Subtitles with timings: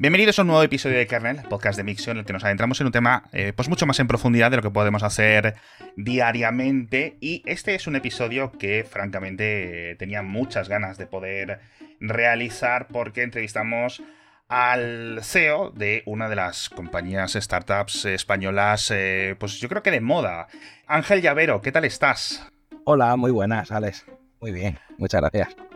[0.00, 2.80] Bienvenidos a un nuevo episodio de Kernel, podcast de Mixio, en el que nos adentramos
[2.80, 5.56] en un tema eh, pues mucho más en profundidad de lo que podemos hacer
[5.94, 7.18] diariamente.
[7.20, 11.60] Y este es un episodio que francamente tenía muchas ganas de poder
[12.00, 14.02] realizar porque entrevistamos
[14.48, 20.00] al CEO de una de las compañías startups españolas, eh, pues yo creo que de
[20.00, 20.46] moda.
[20.86, 22.48] Ángel Llavero, ¿qué tal estás?
[22.84, 24.06] Hola, muy buenas, Alex.
[24.40, 25.69] Muy bien, muchas gracias.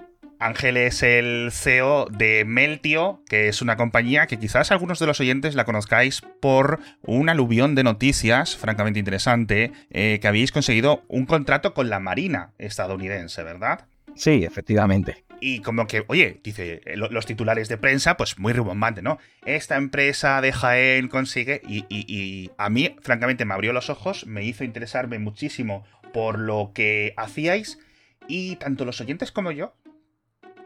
[0.45, 5.18] Ángel es el CEO de Meltio, que es una compañía que quizás algunos de los
[5.18, 11.25] oyentes la conozcáis por un aluvión de noticias francamente interesante, eh, que habéis conseguido un
[11.25, 13.87] contrato con la Marina estadounidense, ¿verdad?
[14.17, 15.25] Sí, efectivamente.
[15.41, 19.17] Y como que, oye, dice, eh, los titulares de prensa, pues muy ribombante, ¿no?
[19.46, 24.45] Esta empresa de Jaén consigue, y, y a mí, francamente, me abrió los ojos, me
[24.45, 27.79] hizo interesarme muchísimo por lo que hacíais,
[28.29, 29.75] y tanto los oyentes como yo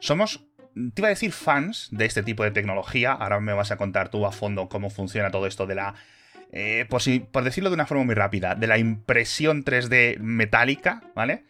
[0.00, 0.44] somos,
[0.74, 3.12] te iba a decir fans de este tipo de tecnología.
[3.12, 5.94] Ahora me vas a contar tú a fondo cómo funciona todo esto de la...
[6.50, 11.44] Eh, por, por, decirlo de una forma muy rápida, de la impresión 3D metálica, ¿vale?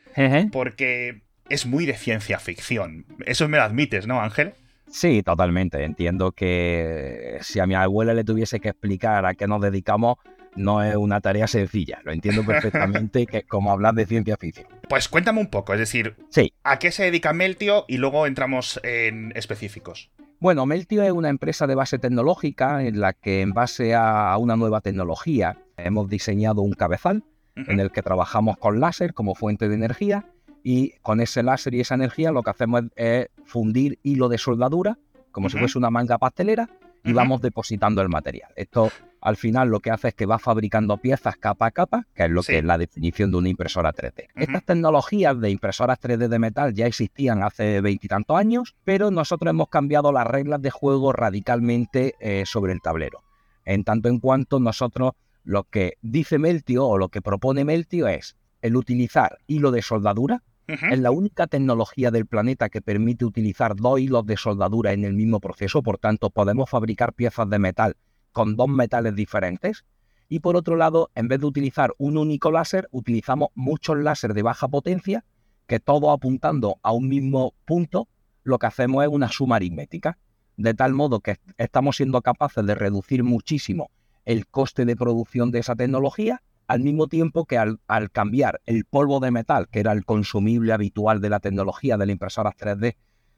[0.51, 3.07] Porque es muy de ciencia ficción.
[3.25, 4.55] Eso me lo admites, ¿no, Ángel?
[4.91, 5.85] Sí, totalmente.
[5.85, 10.17] Entiendo que si a mi abuela le tuviese que explicar a qué nos dedicamos,
[10.57, 12.01] no es una tarea sencilla.
[12.05, 14.67] Lo entiendo perfectamente que es como hablar de ciencia ficción.
[14.89, 16.17] Pues cuéntame un poco, es decir,
[16.65, 17.85] ¿a qué se dedica Meltio?
[17.89, 20.11] Y luego entramos en específicos.
[20.41, 24.57] Bueno, Meltio es una empresa de base tecnológica en la que en base a una
[24.57, 27.25] nueva tecnología hemos diseñado un cabezal
[27.57, 30.27] en el que trabajamos con láser como fuente de energía
[30.63, 34.97] y con ese láser y esa energía lo que hacemos es fundir hilo de soldadura
[35.33, 36.69] como si fuese una manga pastelera
[37.05, 38.51] y vamos depositando el material.
[38.57, 42.25] Esto al final lo que hace es que va fabricando piezas capa a capa, que
[42.25, 44.29] es lo que es la definición de una impresora 3D.
[44.37, 49.69] Estas tecnologías de impresoras 3D de metal ya existían hace veintitantos años, pero nosotros hemos
[49.69, 53.23] cambiado las reglas de juego radicalmente eh, sobre el tablero.
[53.65, 55.13] En tanto en cuanto nosotros
[55.45, 60.43] lo que dice Meltio o lo que propone Meltio es el utilizar hilo de soldadura,
[60.67, 65.15] es la única tecnología del planeta que permite utilizar dos hilos de soldadura en el
[65.15, 67.97] mismo proceso, por tanto podemos fabricar piezas de metal
[68.33, 69.85] con dos metales diferentes.
[70.29, 74.43] Y por otro lado, en vez de utilizar un único láser, utilizamos muchos láser de
[74.43, 75.25] baja potencia,
[75.67, 78.09] que todo apuntando a un mismo punto,
[78.43, 80.19] lo que hacemos es una suma aritmética,
[80.57, 83.91] de tal modo que estamos siendo capaces de reducir muchísimo
[84.25, 87.81] el coste de producción de esa tecnología al mismo tiempo que al,
[88.13, 92.13] cambiar el polvo de metal, que era el consumible habitual de la tecnología de la
[92.13, 92.97] impresora 3D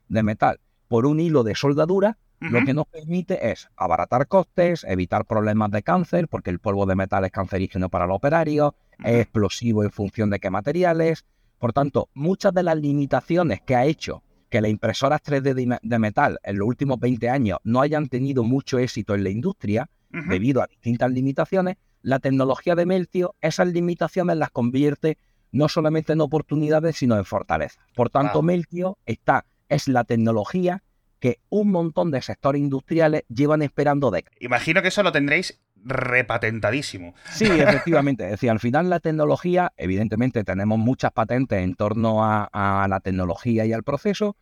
[0.09, 0.59] de metal,
[0.89, 5.83] por un hilo de soldadura, lo que nos permite es abaratar costes, evitar problemas de
[5.83, 8.73] cáncer, porque el polvo de metal es cancerígeno para los operarios,
[9.05, 11.27] es explosivo en función de qué materiales.
[11.59, 16.41] Por tanto, muchas de las limitaciones que ha hecho que las impresoras 3D de metal
[16.43, 20.67] en los últimos 20 años no hayan tenido mucho éxito en la industria, debido a
[20.67, 25.19] distintas limitaciones, la tecnología de Meltio esas limitaciones las convierte
[25.53, 27.79] no solamente en oportunidades, sino en fortalezas.
[27.95, 30.83] Por tanto, Meltio está, es la tecnología
[31.21, 34.37] que un montón de sectores industriales llevan esperando décadas.
[34.41, 37.15] Imagino que eso lo tendréis repatentadísimo.
[37.31, 38.25] Sí, efectivamente.
[38.25, 43.65] Es decir, al final la tecnología, evidentemente tenemos muchas patentes en torno a la tecnología
[43.67, 44.37] y al proceso,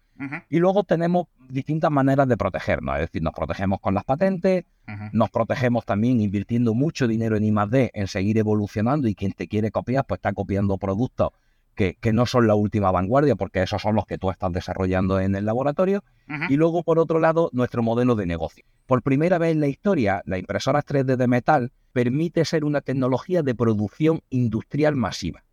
[0.49, 4.65] y luego tenemos distintas maneras de protegernos, es decir, nos protegemos con las patentes,
[5.13, 9.71] nos protegemos también invirtiendo mucho dinero en I+D, en seguir evolucionando y quien te quiere
[9.71, 11.31] copiar, pues está copiando productos
[11.79, 15.37] que, no son la última vanguardia, porque esos son los que tú estás desarrollando en
[15.37, 16.03] el laboratorio.
[16.49, 18.65] Y luego, por otro lado, nuestro modelo de negocio.
[18.87, 23.43] Por primera vez en la historia, la impresora 3D de metal permite ser una tecnología
[23.43, 25.45] de producción industrial masiva.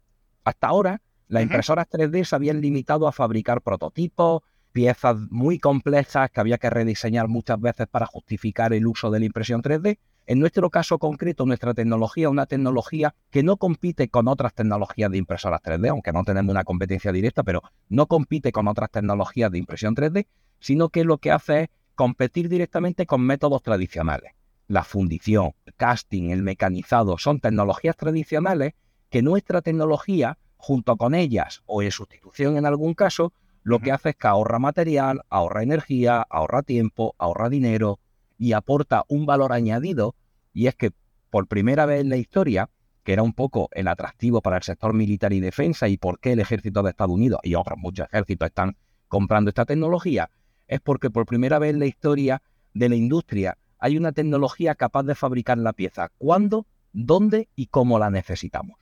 [0.44, 4.41] Hasta ahora, las impresoras 3D se habían limitado a fabricar prototipos,
[4.72, 9.25] piezas muy complejas que había que rediseñar muchas veces para justificar el uso de la
[9.25, 10.00] impresión 3D.
[10.28, 15.12] En nuestro caso concreto, nuestra tecnología es una tecnología que no compite con otras tecnologías
[15.12, 19.52] de impresoras 3D, aunque no tenemos una competencia directa, pero no compite con otras tecnologías
[19.52, 20.25] de impresión 3D,
[20.59, 24.32] sino que lo que hace es competir directamente con métodos tradicionales.
[24.67, 28.73] La fundición, el casting, el mecanizado son tecnologías tradicionales
[29.11, 34.09] que nuestra tecnología, junto con ellas o en sustitución en algún caso, lo que hace
[34.09, 38.00] es que ahorra material, ahorra energía, ahorra tiempo, ahorra dinero
[38.37, 40.16] y aporta un valor añadido.
[40.53, 40.91] Y es que
[41.29, 42.70] por primera vez en la historia,
[43.03, 46.34] que era un poco el atractivo para el sector militar y defensa y por qué
[46.34, 48.78] el ejército de Estados Unidos y otros muchos ejércitos están
[49.08, 50.29] comprando esta tecnología,
[50.67, 52.41] es porque por primera vez en la historia
[52.73, 57.99] de la industria hay una tecnología capaz de fabricar la pieza cuando, dónde y cómo
[57.99, 58.78] la necesitamos.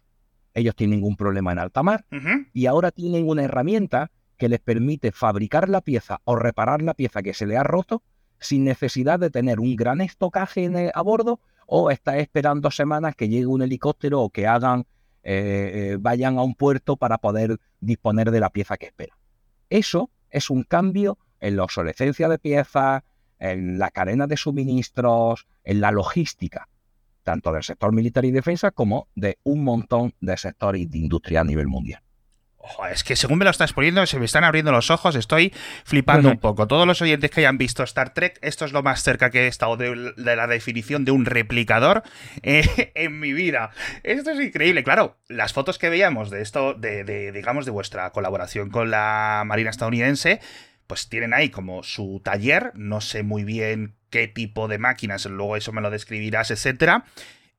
[0.53, 2.06] Ellos tienen un problema en alta mar
[2.53, 7.23] y ahora tienen una herramienta que les permite fabricar la pieza o reparar la pieza
[7.23, 8.03] que se le ha roto
[8.44, 13.48] sin necesidad de tener un gran estocaje a bordo o estar esperando semanas que llegue
[13.48, 14.86] un helicóptero o que hagan,
[15.24, 19.18] eh, eh, vayan a un puerto para poder disponer de la pieza que espera.
[19.69, 23.04] Eso es un cambio en la obsolescencia de piezas,
[23.40, 26.69] en la cadena de suministros, en la logística,
[27.24, 31.44] tanto del sector militar y defensa como de un montón de sectores de industria a
[31.44, 32.01] nivel mundial.
[32.92, 36.30] Es que según me lo estás poniendo, se me están abriendo los ojos, estoy flipando
[36.30, 36.68] un poco.
[36.68, 39.48] Todos los oyentes que hayan visto Star Trek, esto es lo más cerca que he
[39.48, 42.04] estado de, la definición de un replicador
[42.42, 43.71] eh, en mi vida.
[44.04, 44.83] Esto es increíble.
[44.83, 49.69] Claro, las fotos que veíamos de esto, de, digamos, de vuestra colaboración con la Marina
[49.69, 50.39] estadounidense,
[50.88, 55.57] pues tienen ahí como su taller, no sé muy bien qué tipo de máquinas, luego
[55.57, 57.06] eso me lo describirás, etcétera.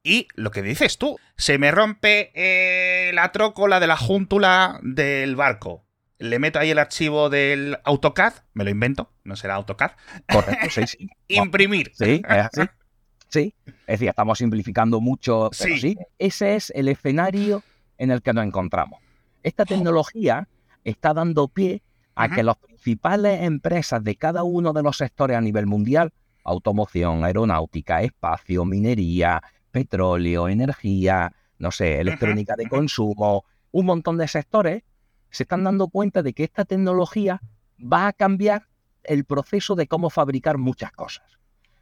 [0.07, 5.35] Y lo que dices tú, se me rompe eh, la trócola de la júntula del
[5.35, 5.87] barco.
[6.19, 9.93] Le meto ahí el archivo del AutoCAD, me lo invento, no será AutoCAD.
[10.31, 11.09] Correcto, sí, sí.
[11.29, 11.91] Imprimir.
[11.95, 12.61] Sí, es así.
[13.31, 15.97] Sí, es decir, estamos simplificando mucho, pero sí.
[16.19, 17.65] ese es el escenario
[17.97, 19.01] en el que nos encontramos.
[19.43, 20.47] Esta tecnología
[20.85, 21.83] está dando pie
[22.15, 26.13] a que las principales empresas de cada uno de los sectores a nivel mundial,
[26.45, 29.43] automoción, aeronáutica, espacio, minería,
[29.75, 34.85] petróleo, energía, no sé, electrónica de consumo, un montón de sectores,
[35.31, 37.43] se están dando cuenta de que esta tecnología
[37.81, 38.69] va a cambiar
[39.03, 41.27] el proceso de cómo fabricar muchas cosas.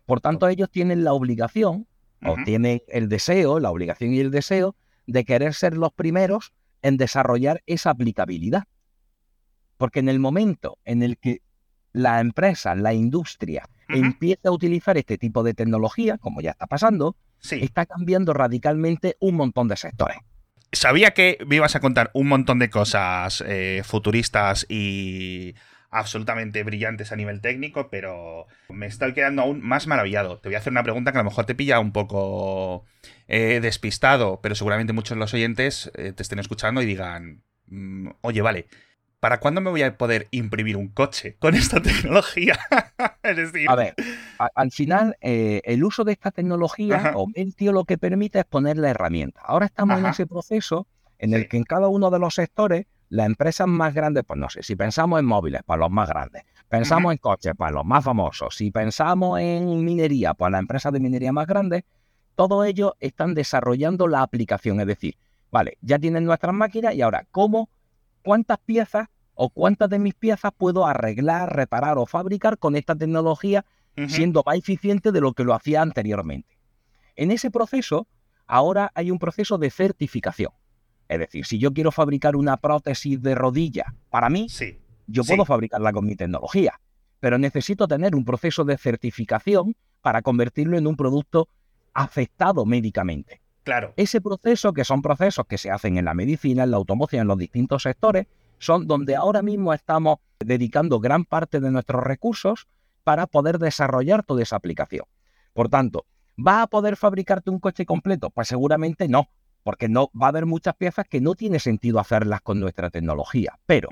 [0.06, 1.86] Por tanto, ellos tienen la obligación,
[2.24, 4.74] o tienen el deseo, la obligación y el deseo,
[5.06, 8.64] de querer ser los primeros en desarrollar esa aplicabilidad.
[9.76, 11.42] Porque en el momento en el que
[11.92, 17.16] la empresa, la industria, empieza a utilizar este tipo de tecnología, como ya está pasando,
[17.50, 20.18] está cambiando radicalmente un montón de sectores.
[20.72, 25.54] Sabía que me ibas a contar un montón de cosas eh, futuristas y
[25.90, 30.38] absolutamente brillantes a nivel técnico, pero me estoy quedando aún más maravillado.
[30.38, 32.86] Te voy a hacer una pregunta que a lo mejor te pilla un poco
[33.28, 38.08] eh, despistado, pero seguramente muchos de los oyentes eh, te estén escuchando y digan, mm,
[38.22, 38.66] oye, vale,
[39.22, 42.58] ¿para cuándo me voy a poder imprimir un coche con esta tecnología?
[43.22, 43.70] es decir...
[43.70, 43.94] A ver,
[44.36, 48.78] al final, eh, el uso de esta tecnología o Mentio lo que permite es poner
[48.78, 49.40] la herramienta.
[49.44, 50.88] Ahora estamos en ese proceso
[51.20, 54.50] en el que en cada uno de los sectores, las empresas más grandes, pues no
[54.50, 58.02] sé, si pensamos en móviles, para los más grandes, pensamos en coches, para los más
[58.02, 61.84] famosos, si pensamos en minería, pues las empresas de minería más grandes,
[62.34, 65.14] todos ellos están desarrollando la aplicación, es decir,
[65.52, 67.68] vale, ya tienen nuestras máquinas y ahora, ¿cómo
[68.22, 73.64] cuántas piezas o cuántas de mis piezas puedo arreglar, reparar o fabricar con esta tecnología
[74.08, 76.56] siendo más eficiente de lo que lo hacía anteriormente.
[77.14, 78.06] En ese proceso,
[78.46, 80.52] ahora hay un proceso de certificación.
[81.08, 84.46] Es decir, si yo quiero fabricar una prótesis de rodilla para mí,
[85.06, 86.80] yo puedo fabricarla con mi tecnología,
[87.20, 91.48] pero necesito tener un proceso de certificación para convertirlo en un producto
[91.92, 93.41] afectado médicamente.
[93.62, 93.94] Claro.
[93.96, 97.28] Ese proceso, que son procesos que se hacen en la medicina, en la automoción, en
[97.28, 98.26] los distintos sectores,
[98.58, 102.68] son donde ahora mismo estamos dedicando gran parte de nuestros recursos
[103.04, 105.04] para poder desarrollar toda esa aplicación.
[105.52, 106.06] Por tanto,
[106.38, 108.30] ¿va a poder fabricarte un coche completo?
[108.30, 109.28] Pues seguramente no,
[109.62, 113.58] porque no va a haber muchas piezas que no tiene sentido hacerlas con nuestra tecnología.
[113.66, 113.88] Pero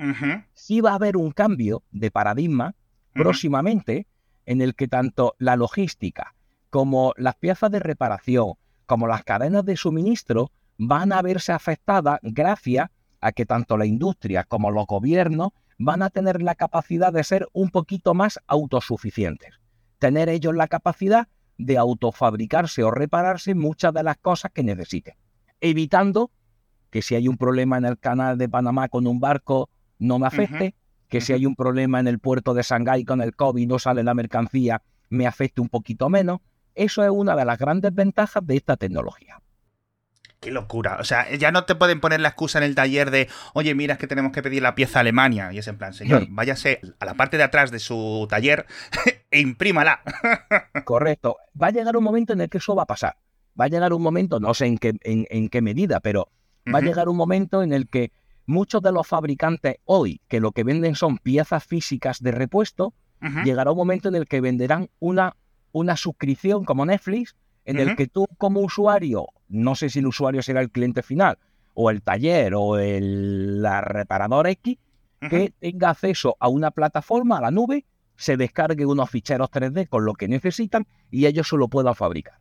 [0.53, 2.75] sí va a haber un cambio de paradigma
[3.13, 4.07] próximamente
[4.45, 6.35] en el que tanto la logística
[6.69, 8.53] como las piezas de reparación,
[8.91, 12.89] como las cadenas de suministro van a verse afectadas gracias
[13.21, 17.47] a que tanto la industria como los gobiernos van a tener la capacidad de ser
[17.53, 19.61] un poquito más autosuficientes.
[19.97, 25.13] Tener ellos la capacidad de autofabricarse o repararse muchas de las cosas que necesiten.
[25.61, 26.29] Evitando
[26.89, 29.69] que si hay un problema en el canal de Panamá con un barco
[29.99, 30.75] no me afecte,
[31.07, 34.03] que si hay un problema en el puerto de Shanghái con el COVID no sale
[34.03, 36.41] la mercancía, me afecte un poquito menos.
[36.75, 39.41] Eso es una de las grandes ventajas de esta tecnología.
[40.41, 40.97] Qué locura.
[40.99, 43.93] O sea, ya no te pueden poner la excusa en el taller de, oye, mira,
[43.93, 45.53] es que tenemos que pedir la pieza a Alemania.
[45.53, 48.65] Y es en plan, señor, váyase a la parte de atrás de su taller
[49.29, 50.01] e imprímala.
[50.83, 51.37] Correcto.
[51.61, 53.17] Va a llegar un momento en el que eso va a pasar.
[53.59, 56.31] Va a llegar un momento, no sé en qué, en, qué medida, pero
[56.73, 58.11] va a llegar un momento en el que
[58.47, 62.95] muchos de los fabricantes hoy, que lo que venden son piezas físicas de repuesto,
[63.43, 65.35] llegará un momento en el que venderán una
[65.71, 67.35] una suscripción como Netflix
[67.65, 71.37] en el que tú como usuario, no sé si el usuario será el cliente final
[71.73, 74.77] o el taller o el la reparador X,
[75.19, 77.85] que tenga acceso a una plataforma, a la nube,
[78.15, 82.39] se descargue unos ficheros 3D con lo que necesitan y ellos se lo puedan fabricar.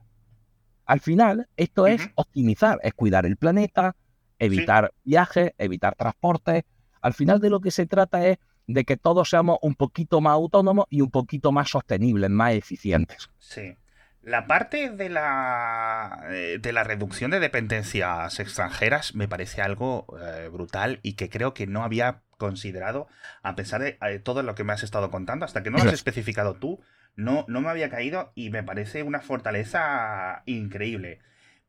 [0.86, 3.94] Al final, esto es optimizar, es cuidar el planeta,
[4.38, 6.64] evitar viajes, evitar transportes.
[7.00, 10.32] Al final de lo que se trata es de que todos seamos un poquito más
[10.32, 13.30] autónomos y un poquito más sostenibles, más eficientes.
[13.38, 13.76] Sí.
[14.22, 20.48] La parte de la, eh, de la reducción de dependencias extranjeras me parece algo eh,
[20.52, 23.08] brutal y que creo que no había considerado,
[23.42, 25.84] a pesar de eh, todo lo que me has estado contando, hasta que no lo
[25.84, 26.80] has especificado tú,
[27.16, 31.20] no, no me había caído y me parece una fortaleza increíble.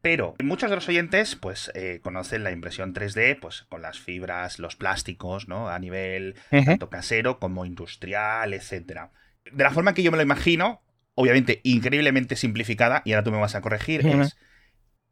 [0.01, 4.75] Pero muchos de los oyentes, pues, conocen la impresión 3D, pues, con las fibras, los
[4.75, 5.70] plásticos, ¿no?
[5.70, 9.12] A nivel tanto casero como industrial, etcétera.
[9.51, 10.81] De la forma que yo me lo imagino,
[11.13, 14.38] obviamente increíblemente simplificada, y ahora tú me vas a corregir, es...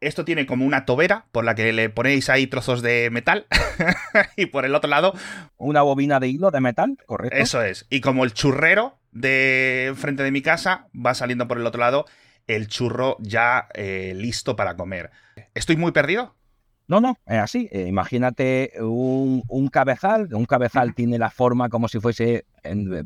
[0.02, 3.48] Esto tiene como una tobera por la que le ponéis ahí trozos de metal
[4.38, 5.14] y por el otro lado...
[5.58, 7.36] Una bobina de hilo de metal, correcto.
[7.36, 7.86] Eso es.
[7.90, 12.06] Y como el churrero de frente de mi casa va saliendo por el otro lado
[12.50, 15.12] el churro ya eh, listo para comer.
[15.54, 16.36] ¿Estoy muy perdido?
[16.88, 17.70] No, no, es así.
[17.72, 20.34] Eh, imagínate un, cabezal.
[20.34, 22.46] Un cabezal tiene la forma como si fuese,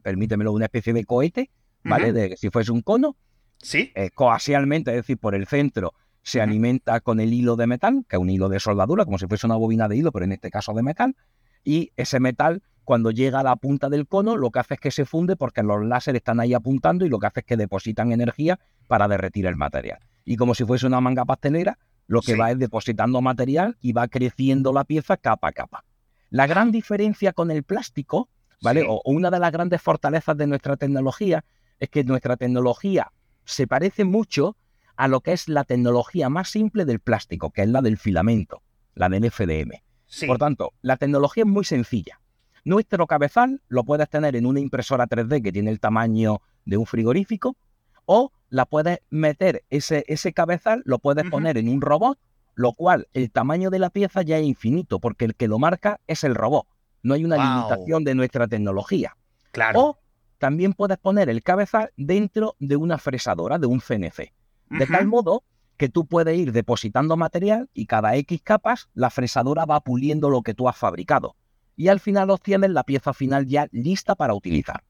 [0.02, 1.52] permítemelo, una especie de cohete
[1.84, 2.14] ¿vale?
[2.14, 3.18] De si fuese un cono.
[3.62, 3.92] Sí.
[3.96, 8.16] Eh, coaxialmente, es decir, por el centro, se alimenta con el hilo de metal, que
[8.16, 10.50] es un hilo de soldadura, como si fuese una bobina de hilo, pero en este
[10.50, 11.18] caso de metal.
[11.66, 14.92] Y ese metal, cuando llega a la punta del cono, lo que hace es que
[14.92, 18.12] se funde porque los láseres están ahí apuntando y lo que hace es que depositan
[18.12, 20.00] energía para derretir el material.
[20.25, 24.08] Y como si fuese una manga pastelera, lo que va es depositando material y va
[24.08, 25.86] creciendo la pieza capa a capa.
[26.30, 28.30] La gran diferencia con el plástico,
[28.62, 28.84] ¿vale?
[28.88, 31.46] o, una de las grandes fortalezas de nuestra tecnología
[31.80, 33.12] es que nuestra tecnología
[33.46, 34.58] se parece mucho
[34.96, 38.62] a lo que es la tecnología más simple del plástico, que es la del filamento,
[38.96, 39.82] la del FDM.
[40.28, 42.20] Por tanto, la tecnología es muy sencilla.
[42.63, 46.86] Nuestro cabezal lo puedes tener en una impresora 3D que tiene el tamaño de un
[46.86, 47.58] frigorífico,
[48.05, 52.17] o la puedes meter, ese, ese cabezal lo puedes poner en un robot,
[52.55, 56.00] lo cual el tamaño de la pieza ya es infinito, porque el que lo marca
[56.08, 56.67] es el robot.
[57.01, 59.17] No hay una limitación de nuestra tecnología.
[59.51, 59.98] Claro
[60.43, 64.34] también puedes poner el cabezal dentro de una fresadora, de un CNC.
[64.72, 65.46] De tal modo
[65.77, 70.41] que tú puedes ir depositando material y cada X capas la fresadora va puliendo lo
[70.41, 71.38] que tú has fabricado.
[71.75, 74.84] Y al final obtienes la pieza final ya lista para utilizar.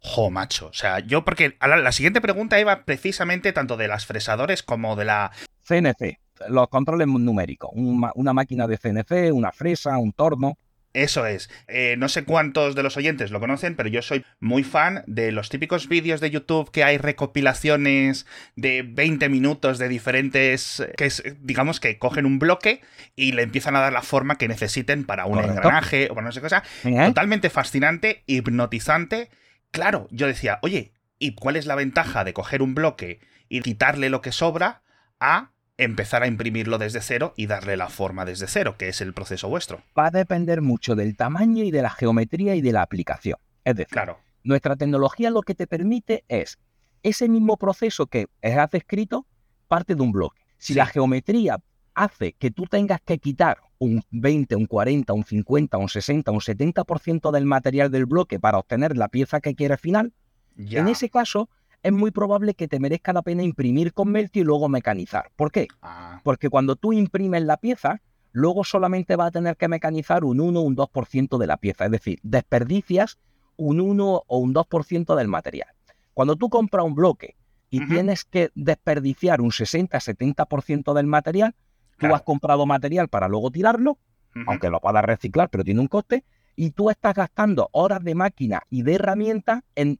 [0.00, 0.66] Jo, macho.
[0.66, 5.06] O sea, yo porque la, siguiente pregunta iba precisamente tanto de las fresadores como de
[5.06, 5.32] la...
[5.66, 6.18] CNC,
[6.48, 7.70] los controles numéricos.
[7.74, 10.58] una máquina de CNC, una fresa, un torno.
[10.94, 11.50] Eso es.
[11.66, 15.32] Eh, no sé cuántos de los oyentes lo conocen, pero yo soy muy fan de
[15.32, 20.86] los típicos vídeos de YouTube que hay recopilaciones de 20 minutos de diferentes.
[20.96, 22.80] que es, digamos que cogen un bloque
[23.16, 26.32] y le empiezan a dar la forma que necesiten para un engranaje o para no
[26.32, 26.62] sé qué cosa.
[26.82, 29.30] Totalmente fascinante, hipnotizante.
[29.72, 34.10] Claro, yo decía, oye, ¿y cuál es la ventaja de coger un bloque y quitarle
[34.10, 34.82] lo que sobra
[35.18, 39.12] a empezar a imprimirlo desde cero y darle la forma desde cero, que es el
[39.12, 39.82] proceso vuestro.
[39.98, 43.38] Va a depender mucho del tamaño y de la geometría y de la aplicación.
[43.64, 44.18] Es decir, claro.
[44.44, 46.58] nuestra tecnología lo que te permite es
[47.02, 49.26] ese mismo proceso que has descrito
[49.68, 50.42] parte de un bloque.
[50.58, 51.58] Si la geometría
[51.94, 56.40] hace que tú tengas que quitar un 20, un 40, un 50, un 60, un
[56.40, 60.12] 70% del material del bloque para obtener la pieza que quieres final,
[60.56, 61.50] en ese caso
[61.84, 65.30] es muy probable que te merezca la pena imprimir con Melty y luego mecanizar.
[65.36, 65.68] ¿Por qué?
[65.82, 66.18] Ah.
[66.24, 68.00] Porque cuando tú imprimes la pieza,
[68.32, 71.84] luego solamente vas a tener que mecanizar un 1 o un 2% de la pieza.
[71.84, 73.18] Es decir, desperdicias
[73.56, 75.68] un 1 o un 2% del material.
[76.14, 77.36] Cuando tú compras un bloque
[77.68, 81.54] y tienes que desperdiciar un 60-70% del material,
[81.98, 83.98] tú has comprado material para luego tirarlo,
[84.46, 86.24] aunque lo puedas reciclar, pero tiene un coste,
[86.56, 89.98] y tú estás gastando horas de máquina y de herramientas en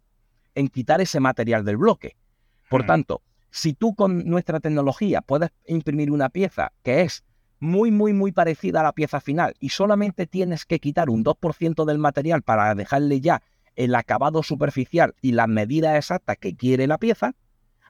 [0.54, 2.16] en quitar ese material del bloque.
[2.68, 2.87] Por hmm.
[2.87, 7.25] tanto, si tú con nuestra tecnología puedes imprimir una pieza que es
[7.61, 11.84] muy, muy, muy parecida a la pieza final y solamente tienes que quitar un 2%
[11.84, 13.42] del material para dejarle ya
[13.76, 17.34] el acabado superficial y la medida exacta que quiere la pieza,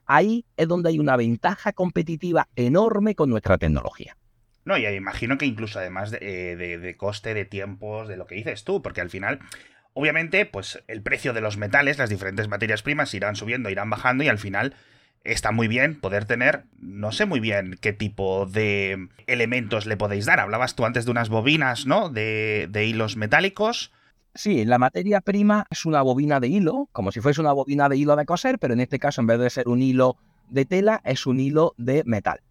[0.05, 4.17] ahí es donde hay una ventaja competitiva enorme con nuestra tecnología.
[4.65, 8.33] No, y imagino que incluso además de, eh, de, coste, de tiempos, de lo que
[8.33, 9.39] dices tú, porque al final
[9.97, 14.25] Obviamente, pues el precio de los metales, las diferentes materias primas irán subiendo, irán bajando
[14.25, 14.75] y al final
[15.23, 20.25] está muy bien poder tener, no sé muy bien qué tipo de elementos le podéis
[20.25, 20.41] dar.
[20.41, 22.09] Hablabas tú antes de unas bobinas, ¿no?
[22.09, 23.93] De, hilos metálicos.
[24.33, 27.95] Sí, la materia prima es una bobina de hilo, como si fuese una bobina de
[27.95, 30.17] hilo de coser, pero en este caso en vez de ser un hilo
[30.49, 32.41] de tela es un hilo de metal.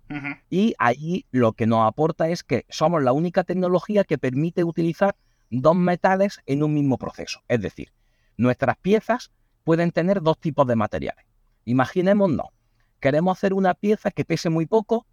[0.48, 5.14] Y ahí lo que nos aporta es que somos la única tecnología que permite utilizar
[5.60, 7.42] dos metales en un mismo proceso.
[7.48, 7.92] Es decir,
[8.36, 9.30] nuestras piezas
[9.62, 11.24] pueden tener dos tipos de materiales.
[11.64, 12.48] Imaginémonos,
[13.00, 15.06] queremos hacer una pieza que pese muy poco,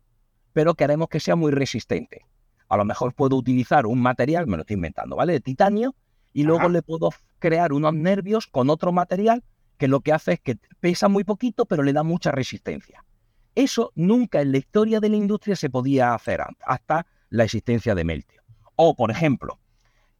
[0.53, 2.25] pero queremos que sea muy resistente.
[2.67, 5.33] A lo mejor puedo utilizar un material, me lo estoy inventando, ¿vale?
[5.33, 5.95] De titanio,
[6.33, 9.43] y luego le puedo crear unos nervios con otro material
[9.77, 13.03] que lo que hace es que pesa muy poquito, pero le da mucha resistencia.
[13.55, 18.03] Eso nunca en la historia de la industria se podía hacer hasta la existencia de
[18.03, 18.41] Meltio.
[18.75, 19.59] O, por ejemplo,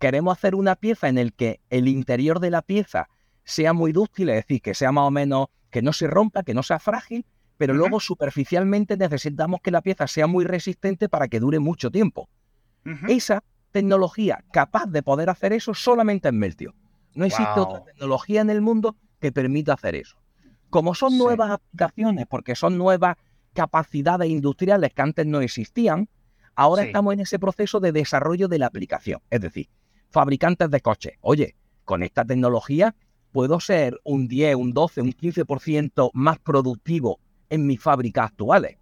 [0.01, 3.07] queremos hacer una pieza en el que el interior de la pieza
[3.43, 6.55] sea muy dúctil, es decir, que sea más o menos, que no se rompa, que
[6.55, 7.23] no sea frágil,
[7.57, 12.27] pero luego superficialmente necesitamos que la pieza sea muy resistente para que dure mucho tiempo.
[13.07, 16.73] Esa tecnología capaz de poder hacer eso solamente en Meltio.
[17.13, 20.17] No existe otra tecnología en el mundo que permita hacer eso.
[20.71, 23.17] Como son nuevas aplicaciones, porque son nuevas
[23.53, 26.09] capacidades industriales que antes no existían,
[26.55, 29.21] ahora estamos en ese proceso de desarrollo de la aplicación.
[29.29, 29.69] Es decir,
[30.11, 32.95] fabricantes de coches, oye, con esta tecnología
[33.31, 38.77] puedo ser un 10, un 12, un 15% más productivo en mis fábricas actuales.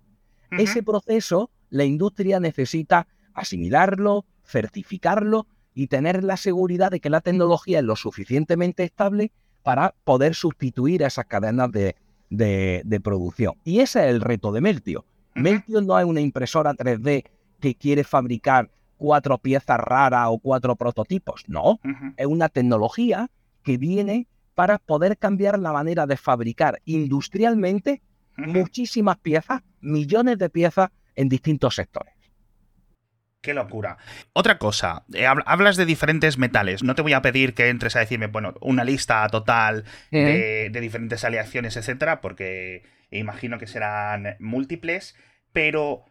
[0.51, 7.79] Ese proceso la industria necesita asimilarlo, certificarlo y tener la seguridad de que la tecnología
[7.79, 9.31] es lo suficientemente estable
[9.63, 13.53] para poder sustituir a esas cadenas de, producción.
[13.63, 15.05] Y ese es el reto de Meltio.
[15.35, 17.23] Meltio no es una impresora 3D
[17.59, 21.45] que quiere fabricar cuatro piezas raras o cuatro prototipos.
[21.47, 21.79] No,
[22.17, 23.31] es una tecnología
[23.63, 28.01] que viene para poder cambiar la manera de fabricar industrialmente
[28.35, 32.13] muchísimas piezas, millones de piezas en distintos sectores.
[33.41, 33.97] Qué locura.
[34.33, 36.83] Otra cosa, eh, hablas de diferentes metales.
[36.83, 40.81] No te voy a pedir que entres a decirme, bueno, una lista total de, de,
[40.81, 45.15] diferentes aleaciones, etcétera, porque imagino que serán múltiples.
[45.53, 46.03] Pero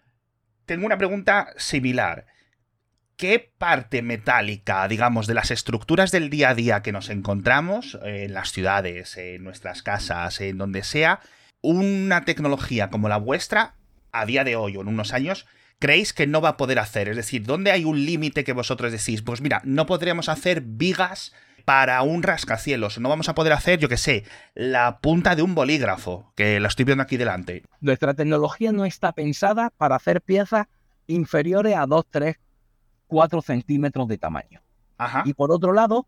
[0.64, 2.26] tengo una pregunta similar.
[3.18, 8.32] ¿Qué parte metálica, digamos, de las estructuras del día a día que nos encontramos en
[8.32, 11.18] las ciudades, en nuestras casas, en donde sea,
[11.60, 13.74] una tecnología como la vuestra,
[14.12, 15.46] a día de hoy o en unos años,
[15.80, 17.08] creéis que no va a poder hacer?
[17.08, 21.34] Es decir, ¿dónde hay un límite que vosotros decís, pues mira, no podríamos hacer vigas
[21.64, 24.22] para un rascacielos, no vamos a poder hacer, yo que sé,
[24.54, 27.64] la punta de un bolígrafo, que la estoy viendo aquí delante.
[27.80, 30.68] Nuestra tecnología no está pensada para hacer piezas
[31.08, 32.36] inferiores a 2, 3,
[33.08, 34.62] 4 centímetros de tamaño.
[35.24, 36.06] Y por otro lado,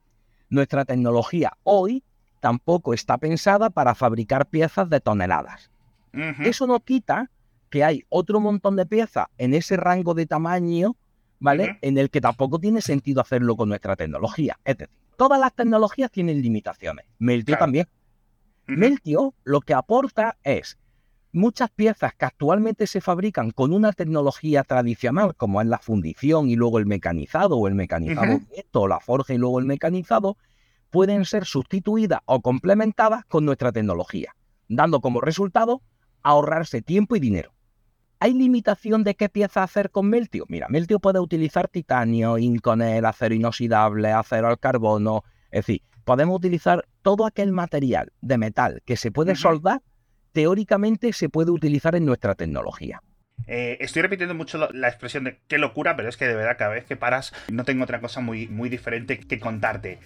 [0.48, 2.02] nuestra tecnología hoy
[2.40, 5.70] tampoco está pensada para fabricar piezas de toneladas.
[6.12, 7.30] Eso no quita
[7.68, 10.96] que hay otro montón de piezas en ese rango de tamaño,
[11.38, 11.78] ¿vale?
[11.82, 14.58] En el que tampoco tiene sentido hacerlo con nuestra tecnología.
[14.64, 17.06] Es decir, todas las tecnologías tienen limitaciones.
[17.18, 17.86] Meltio también.
[18.66, 20.78] Meltio lo que aporta es
[21.32, 26.56] muchas piezas que actualmente se fabrican con una tecnología tradicional, como es la fundición y
[26.56, 30.36] luego el mecanizado, o el mecanizado directo, o la forja y luego el mecanizado,
[30.90, 34.34] pueden ser sustituidas o complementadas con nuestra tecnología,
[34.68, 35.82] dando como resultado
[36.22, 37.52] ahorrarse tiempo y dinero.
[38.18, 40.44] ¿Hay limitación de qué pieza hacer con Meltio?
[40.48, 46.86] Mira, Meltio puede utilizar titanio, inconel, acero inoxidable, acero al carbono, es decir, podemos utilizar
[47.02, 49.80] todo aquel material de metal que se puede soldar,
[50.32, 53.02] teóricamente se puede utilizar en nuestra tecnología.
[53.46, 56.72] Eh, estoy repitiendo mucho la expresión de qué locura, pero es que de verdad cada
[56.72, 59.98] vez que paras no tengo otra cosa muy, muy diferente que contarte.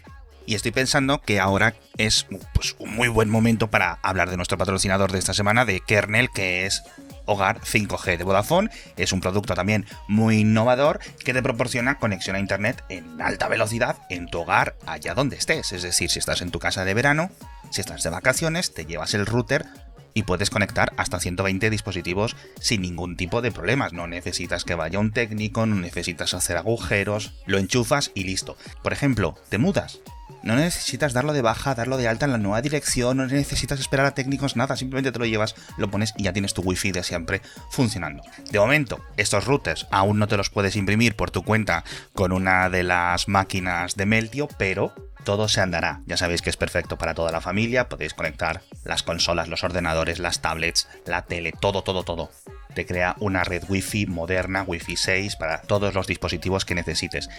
[0.46, 4.58] Y estoy pensando que ahora es pues, un muy buen momento para hablar de nuestro
[4.58, 6.82] patrocinador de esta semana, de Kernel, que es
[7.24, 8.68] Hogar 5G de Vodafone.
[8.98, 13.96] Es un producto también muy innovador que te proporciona conexión a Internet en alta velocidad
[14.10, 15.72] en tu hogar, allá donde estés.
[15.72, 17.30] Es decir, si estás en tu casa de verano,
[17.70, 19.64] si estás de vacaciones, te llevas el router
[20.14, 23.92] y puedes conectar hasta 120 dispositivos sin ningún tipo de problemas.
[23.92, 28.56] No necesitas que vaya un técnico, no necesitas hacer agujeros, lo enchufas y listo.
[28.82, 30.00] Por ejemplo, te mudas
[30.44, 34.04] no necesitas darlo de baja, darlo de alta en la nueva dirección, no necesitas esperar
[34.04, 37.02] a técnicos, nada, simplemente te lo llevas, lo pones y ya tienes tu wifi de
[37.02, 38.22] siempre funcionando.
[38.50, 42.68] De momento, estos routers aún no te los puedes imprimir por tu cuenta con una
[42.68, 46.02] de las máquinas de Meltio, pero todo se andará.
[46.06, 50.18] Ya sabéis que es perfecto para toda la familia, podéis conectar las consolas, los ordenadores,
[50.18, 52.30] las tablets, la tele, todo, todo, todo
[52.74, 57.30] te crea una red Wi-Fi moderna, Wi-Fi 6, para todos los dispositivos que necesites.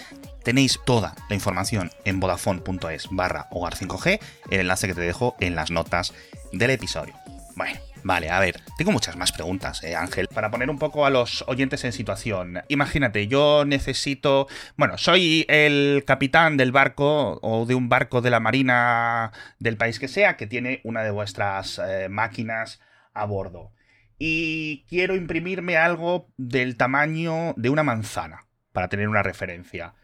[0.43, 4.19] Tenéis toda la información en vodafone.es barra hogar 5G,
[4.49, 6.13] el enlace que te dejo en las notas
[6.51, 7.13] del episodio.
[7.55, 10.27] Bueno, Vale, a ver, tengo muchas más preguntas, eh, Ángel.
[10.27, 12.61] Para poner un poco a los oyentes en situación.
[12.67, 14.45] Imagínate, yo necesito.
[14.77, 19.97] Bueno, soy el capitán del barco o de un barco de la marina del país
[19.97, 22.79] que sea que tiene una de vuestras eh, máquinas
[23.15, 23.71] a bordo
[24.19, 29.95] y quiero imprimirme algo del tamaño de una manzana, para tener una referencia.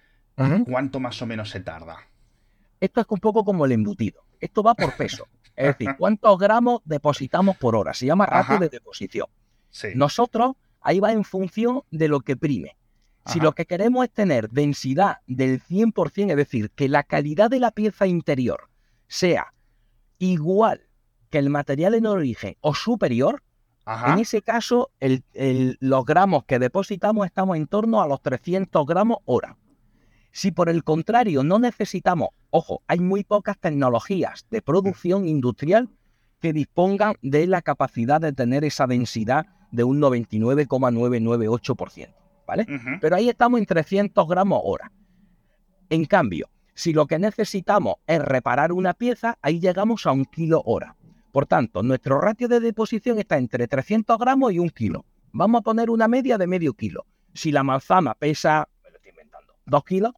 [0.66, 1.98] ¿Cuánto más o menos se tarda?
[2.80, 4.24] Esto es un poco como el embutido.
[4.40, 5.28] Esto va por peso.
[5.62, 7.93] Es decir, ¿cuántos gramos depositamos por hora?
[7.93, 9.28] Se llama ratio de deposición.
[9.95, 12.76] Nosotros, ahí va en función de lo que prime.
[13.28, 17.60] Si lo que queremos es tener densidad del 100%, es decir, que la calidad de
[17.60, 18.69] la pieza interior
[19.08, 19.54] sea
[20.17, 20.82] igual
[21.30, 23.43] que el material en origen o superior,
[23.86, 29.56] en ese caso los gramos que depositamos estamos en torno a los 300 gramos hora.
[30.32, 35.89] Si por el contrario no necesitamos, ojo, hay muy pocas tecnologías de producción industrial
[36.39, 42.13] que dispongan de la capacidad de tener esa densidad de un 99,998%,
[42.48, 42.65] ¿vale?
[43.00, 44.91] Pero ahí estamos en 300 gramos hora.
[45.89, 50.62] En cambio, si lo que necesitamos es reparar una pieza, ahí llegamos a un kilo
[50.65, 50.96] hora.
[51.32, 55.06] Por tanto, nuestro ratio de deposición está entre 300 gramos y un kilo.
[55.32, 57.06] Vamos a poner una media de medio kilo.
[57.34, 58.67] Si la manzana pesa,
[59.65, 60.13] me lo estoy inventando, dos kilos,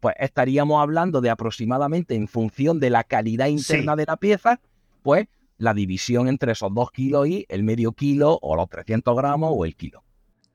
[0.00, 4.60] pues estaríamos hablando de aproximadamente en función de la calidad interna de la pieza,
[5.02, 9.50] pues la división entre esos dos kilos y el medio kilo o los 300 gramos
[9.54, 10.04] o el kilo.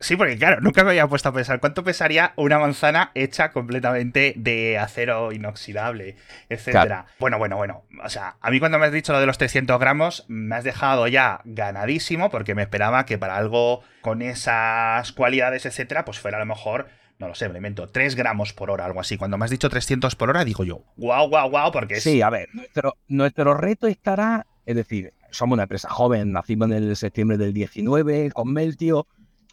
[0.01, 4.33] Sí, porque claro, nunca me había puesto a pensar cuánto pesaría una manzana hecha completamente
[4.37, 6.15] de acero inoxidable,
[6.47, 7.07] etcétera.
[7.19, 7.83] Bueno, bueno, bueno.
[8.01, 10.63] O sea, a mí cuando me has dicho lo de los 300 gramos, me has
[10.63, 16.37] dejado ya ganadísimo porque me esperaba que para algo con esas cualidades, etcétera, pues fuera
[16.37, 16.87] a lo mejor
[17.19, 19.17] no lo sé, me invento, 3 gramos por hora, algo así.
[19.17, 22.29] Cuando me has dicho 300 por hora, digo yo, guau, guau, guau, porque Sí, a
[22.29, 27.37] ver, nuestro, nuestro reto estará, es decir, somos una empresa joven, nacimos en el septiembre
[27.37, 29.05] del 19 con Meltio,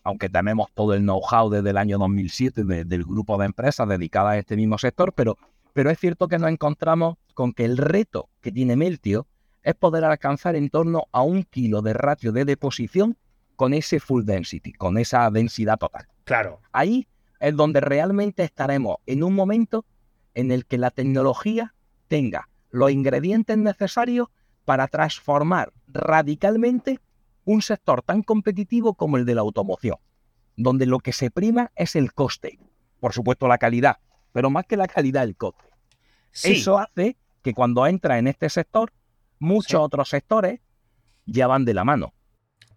[0.05, 4.39] aunque tenemos todo el know-how desde el año 2007 del grupo de empresas dedicadas a
[4.39, 5.37] este mismo sector, pero,
[5.73, 9.27] pero es cierto que nos encontramos con que el reto que tiene Meltio
[9.65, 13.17] es poder alcanzar en torno a un kilo de ratio de deposición
[13.57, 16.07] con ese full density, con esa densidad total.
[16.23, 16.61] Claro.
[16.71, 17.09] Ahí
[17.41, 19.85] es donde realmente estaremos en un momento
[20.35, 21.75] en el que la tecnología
[22.09, 24.29] tenga los ingredientes necesarios
[24.65, 27.01] para transformar radicalmente
[27.45, 29.97] un sector tan competitivo como el de la automoción,
[30.57, 32.59] donde lo que se prima es el coste,
[33.01, 33.99] por supuesto la calidad,
[34.33, 35.65] pero más que la calidad el coste.
[36.43, 38.93] Eso hace que cuando entra en este sector,
[39.39, 40.61] muchos otros sectores
[41.25, 42.13] ya van de la mano.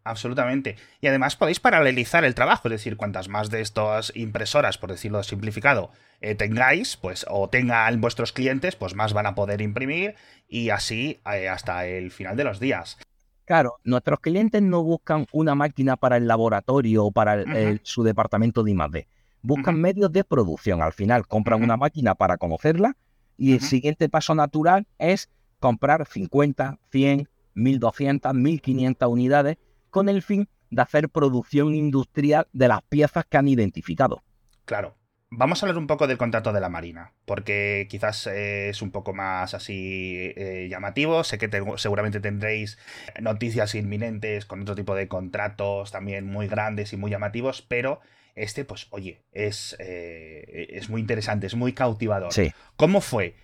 [0.03, 0.75] Absolutamente.
[1.01, 5.21] Y además podéis paralelizar el trabajo, es decir, cuantas más de estas impresoras, por decirlo
[5.23, 10.15] simplificado, eh, tengáis, pues, o tengan vuestros clientes, pues más van a poder imprimir
[10.47, 12.97] y así eh, hasta el final de los días.
[13.45, 17.43] Claro, nuestros clientes no buscan una máquina para el laboratorio o para
[17.81, 19.07] su departamento de I+.D.
[19.41, 20.83] Buscan medios de producción.
[20.83, 22.95] Al final compran una máquina para conocerla
[23.37, 29.57] y el siguiente paso natural es comprar 50, 100, 1200, 1500 unidades
[29.89, 34.23] con el fin de hacer producción industrial de las piezas que han identificado.
[34.65, 34.95] Claro.
[35.31, 38.89] Vamos a hablar un poco del contrato de la Marina, porque quizás eh, es un
[38.89, 41.23] poco más así eh, llamativo.
[41.23, 42.79] Sé que seguramente tendréis
[43.21, 47.99] noticias inminentes con otro tipo de contratos también muy grandes y muy llamativos, pero
[48.33, 52.33] este, pues, oye, es, eh, es muy interesante, es muy cautivador.
[52.33, 52.51] Sí.
[52.75, 53.35] ¿Cómo fue?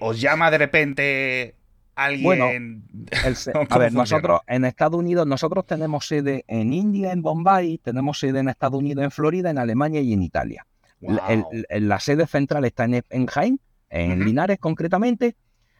[0.00, 1.54] ¿Os llama de repente
[1.94, 2.24] alguien?
[2.24, 2.44] Bueno,
[3.70, 8.40] a ver, nosotros en Estados Unidos, nosotros tenemos sede en India, en Bombay, tenemos sede
[8.40, 10.66] en Estados Unidos, en Florida, en Alemania y en Italia.
[11.00, 15.36] La, sede central está en, en Jaén, en Linares concretamente.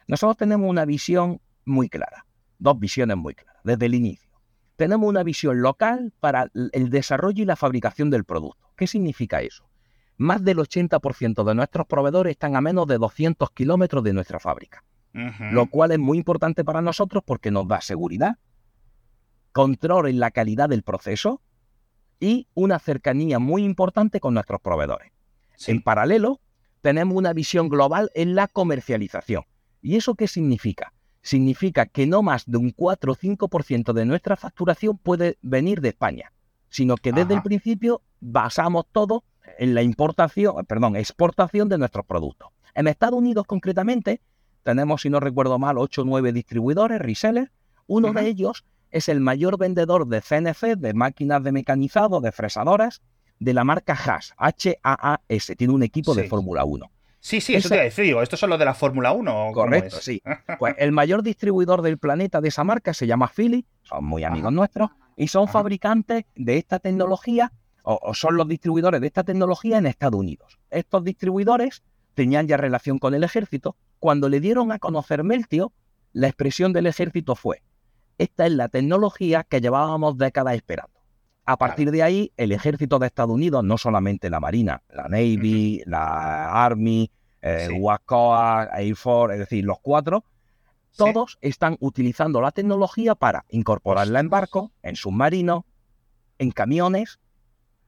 [0.07, 2.25] Nosotros tenemos una visión muy clara,
[2.59, 4.29] dos visiones muy claras, desde el inicio.
[4.75, 8.69] Tenemos una visión local para el desarrollo y la fabricación del producto.
[8.75, 9.67] ¿Qué significa eso?
[10.17, 14.83] Más del 80% de nuestros proveedores están a menos de 200 kilómetros de nuestra fábrica,
[15.15, 18.37] lo cual es muy importante para nosotros porque nos da seguridad,
[19.53, 21.41] control en la calidad del proceso
[22.19, 25.11] y una cercanía muy importante con nuestros proveedores.
[25.67, 26.41] En paralelo,
[26.81, 29.43] tenemos una visión global en la comercialización.
[29.81, 30.93] ¿Y eso qué significa?
[31.21, 35.89] Significa que no más de un 4 o 5% de nuestra facturación puede venir de
[35.89, 36.33] España,
[36.69, 39.23] sino que desde el principio basamos todo
[39.57, 42.49] en la importación, perdón, exportación de nuestros productos.
[42.73, 44.21] En Estados Unidos concretamente
[44.65, 47.51] tenemos, si no recuerdo mal, 8 o 9 distribuidores, resellers.
[47.85, 53.03] Uno de ellos es el mayor vendedor de CNC, de máquinas de mecanizado, de fresadoras,
[53.39, 55.55] de la marca Haas, H-A-A-S.
[55.55, 56.89] Tiene un equipo de Fórmula 1.
[57.19, 59.51] Sí, sí, eso te decir, ¿estos son los de la Fórmula 1?
[59.53, 60.21] Correcto, sí.
[60.59, 64.51] Pues el mayor distribuidor del planeta de esa marca se llama Philly, son muy amigos
[64.51, 67.51] nuestros, y son fabricantes de esta tecnología,
[67.83, 70.57] o, son los distribuidores de esta tecnología en Estados Unidos.
[70.71, 71.83] Estos distribuidores
[72.15, 73.75] tenían ya relación con el ejército.
[73.99, 75.71] Cuando le dieron a conocer Meltio,
[76.13, 77.61] la expresión del ejército fue,
[78.17, 80.95] esta es la tecnología que llevábamos décadas esperando.
[81.45, 85.83] A partir de ahí, el ejército de Estados Unidos, no solamente la Marina, la Navy,
[85.85, 90.23] la Army, el eh, WACOA, Air Force, es decir, los cuatro,
[90.95, 95.63] todos están utilizando la tecnología para incorporarla en barcos, en submarinos,
[96.39, 97.19] en camiones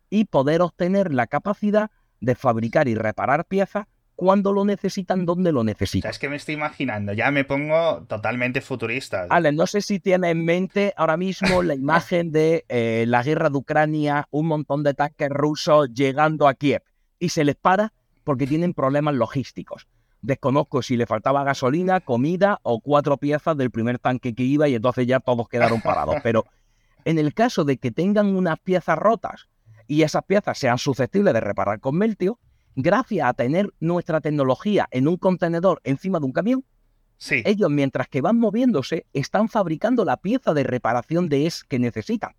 [0.10, 3.88] y poder obtener la capacidad de fabricar y reparar piezas
[4.18, 6.10] cuando lo necesitan, dónde lo necesitan.
[6.10, 9.28] es que me estoy imaginando, ya me pongo totalmente futurista.
[9.30, 13.52] Ale, no sé si tiene en mente ahora mismo la imagen de eh, la guerra
[13.52, 16.82] de Ucrania, un montón de tanques rusos llegando a Kiev
[17.20, 19.88] y se les para porque tienen problemas logísticos.
[20.24, 24.74] Desconozco si le faltaba gasolina, comida o cuatro piezas del primer tanque que iba y
[24.74, 26.16] entonces ya todos quedaron parados.
[26.24, 26.46] Pero
[27.06, 29.48] en el caso de que tengan unas piezas rotas
[29.86, 32.40] y esas piezas sean susceptibles de reparar con Meltio,
[32.78, 36.64] gracias a tener nuestra tecnología en un contenedor encima de un camión,
[37.20, 42.36] ellos mientras que van moviéndose están fabricando la pieza de reparación de es que necesitan.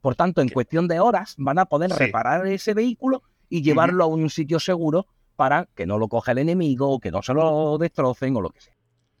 [0.00, 4.08] Por tanto, en cuestión de horas van a poder reparar ese vehículo y llevarlo a
[4.08, 7.78] un sitio seguro para que no lo coja el enemigo o que no se lo
[7.78, 8.74] destrocen o lo que sea.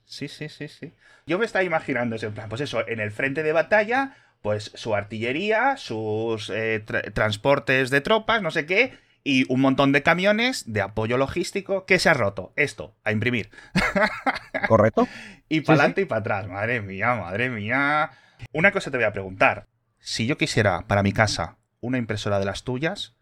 [0.04, 0.92] Sí, sí, sí, sí.
[1.26, 4.96] Yo me estaba imaginando ese plan, pues eso, en el frente de batalla, pues su
[4.96, 8.92] artillería, sus eh, transportes de tropas, no sé qué,
[9.26, 12.52] y un montón de camiones de apoyo logístico que se ha roto.
[12.54, 13.50] Esto, a imprimir.
[14.68, 15.08] ¿Correcto?
[15.48, 16.48] y para adelante y para atrás.
[16.48, 18.12] Madre mía, madre mía.
[18.52, 19.66] Una cosa te voy a preguntar.
[19.98, 23.16] Si yo quisiera para mi casa una impresora de las tuyas,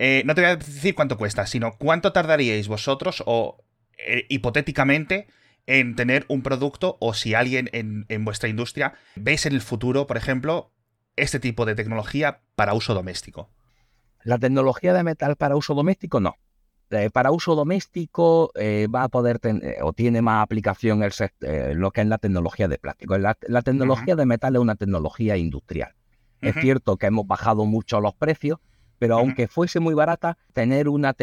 [0.00, 3.64] eh, no te voy a decir cuánto cuesta, sino cuánto tardaríais vosotros o
[3.96, 5.28] eh, hipotéticamente
[5.66, 10.16] en tener un producto o si alguien en, vuestra industria veis en el futuro, por
[10.16, 10.72] ejemplo,
[11.14, 13.50] este tipo de tecnología para uso doméstico.
[14.24, 16.36] La tecnología de metal para uso doméstico no.
[16.90, 18.50] Eh, para uso doméstico
[18.94, 21.12] va a poder tener o tiene más aplicación el,
[21.78, 23.18] lo que es la tecnología de plástico.
[23.18, 25.94] La, tecnología de metal es una tecnología industrial.
[26.40, 28.58] Es cierto que hemos bajado mucho los precios,
[28.98, 31.14] pero aunque fuese muy barata, tener una,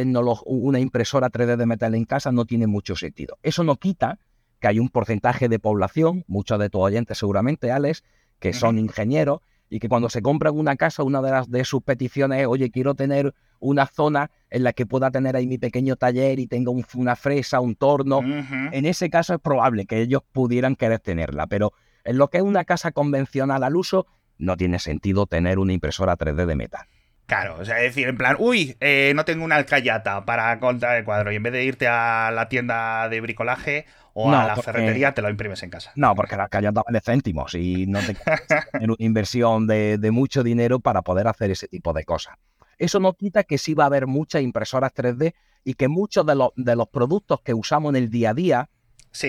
[0.46, 3.38] una impresora 3D de metal en casa no tiene mucho sentido.
[3.42, 4.20] Eso no quita
[4.60, 8.04] que hay un porcentaje de población, muchos de tus oyentes seguramente, Alex,
[8.40, 11.82] que son ingenieros y que cuando se compran una casa, una de, las, de sus
[11.82, 15.96] peticiones es, oye, quiero tener una zona en la que pueda tener ahí mi pequeño
[15.96, 18.22] taller y tenga una fresa, un torno.
[18.22, 21.74] En ese caso es probable que ellos pudieran querer tenerla, pero
[22.04, 24.06] en lo que es una casa convencional al uso,
[24.38, 26.88] no tiene sentido tener una impresora 3D de metal.
[27.26, 31.04] Claro, o sea, decir, en plan, uy, eh, no tengo una alcayata para contar el
[31.04, 35.14] cuadro y en vez de irte a la tienda de bricolaje o a la ferretería,
[35.14, 35.92] te lo imprimes en casa.
[35.96, 38.16] No, porque la alcayata vale céntimos y no te
[38.72, 42.36] tener una inversión de, mucho dinero para poder hacer ese tipo de cosas.
[42.78, 45.34] Eso no quita que sí va a haber muchas impresoras 3D
[45.64, 48.70] y que muchos de los, de los productos que usamos en el día a día,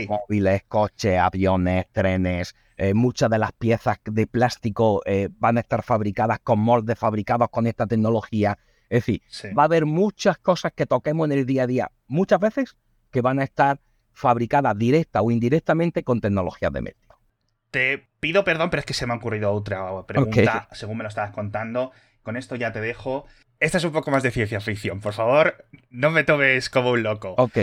[0.09, 5.83] móviles, coches, aviones, trenes, eh, muchas de las piezas de plástico eh, van a estar
[5.83, 8.59] fabricadas con moldes fabricados con esta tecnología.
[8.89, 9.23] Es decir,
[9.57, 12.77] va a haber muchas cosas que toquemos en el día a día, muchas veces
[13.11, 13.81] que van a estar
[14.13, 17.19] fabricadas directa o indirectamente con tecnologías de medio.
[17.71, 21.09] Te pido perdón, pero es que se me ha ocurrido otra pregunta, según me lo
[21.09, 21.93] estabas contando.
[22.23, 23.27] Con esto ya te dejo.
[23.61, 25.01] Esta es un poco más de ciencia ficción.
[25.01, 27.35] Por favor, no me tomes como un loco.
[27.39, 27.59] Ok.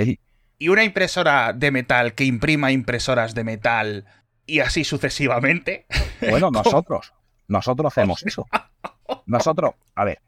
[0.57, 4.05] ¿Y una impresora de metal que imprima impresoras de metal
[4.45, 5.85] y así sucesivamente.
[6.29, 7.13] Bueno, nosotros,
[7.49, 8.47] nosotros hacemos eso.
[9.25, 10.21] Nosotros, a ver,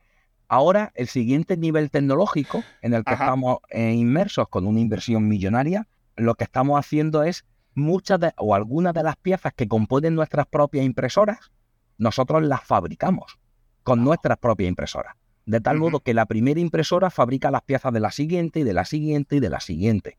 [0.50, 5.88] ahora el siguiente nivel tecnológico en el que estamos eh, inmersos con una inversión millonaria,
[6.18, 10.48] lo que estamos haciendo es muchas de, o algunas de las piezas que componen nuestras
[10.48, 11.50] propias impresoras,
[11.98, 13.40] nosotros las fabricamos
[13.84, 15.16] con nuestras propias impresoras.
[15.46, 18.74] De tal modo que la primera impresora fabrica las piezas de la siguiente y de
[18.74, 20.18] la siguiente y de la siguiente.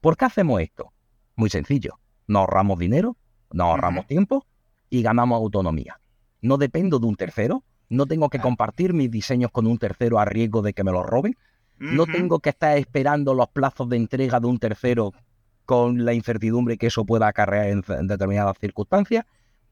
[0.00, 0.92] ¿Por qué hacemos esto?
[1.36, 1.98] Muy sencillo.
[2.26, 3.16] Nos ahorramos dinero,
[3.52, 4.46] nos ahorramos tiempo
[4.88, 6.00] y ganamos autonomía.
[6.40, 10.24] No dependo de un tercero, no tengo que compartir mis diseños con un tercero a
[10.24, 11.36] riesgo de que me los roben,
[11.78, 15.12] no tengo que estar esperando los plazos de entrega de un tercero
[15.64, 19.24] con la incertidumbre que eso pueda acarrear en, determinadas circunstancias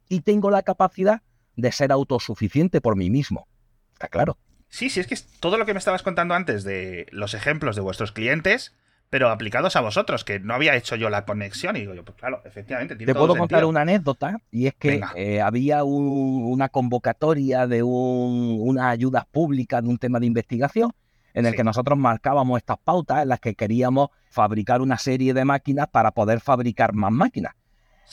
[0.08, 1.22] y tengo la capacidad
[1.56, 3.46] de ser autosuficiente por mí mismo.
[3.92, 4.36] Está claro.
[4.70, 7.82] Sí, sí, es que todo lo que me estabas contando antes de los ejemplos de
[7.82, 8.74] vuestros clientes
[9.10, 11.76] pero aplicados a vosotros, que no había hecho yo la conexión.
[11.76, 12.94] Y digo yo, pues claro, efectivamente.
[12.94, 19.26] Te puedo contar una anécdota, y es que eh, había una convocatoria de una ayuda
[19.30, 20.92] pública de un tema de investigación
[21.34, 25.44] en el que nosotros marcábamos estas pautas en las que queríamos fabricar una serie de
[25.44, 27.54] máquinas para poder fabricar más máquinas.